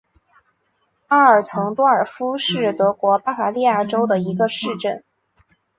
[1.09, 5.03] 阿尔滕多尔夫是德国巴伐利亚州的一个市镇。